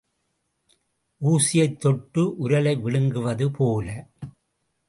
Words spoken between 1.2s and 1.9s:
ஊசியைத்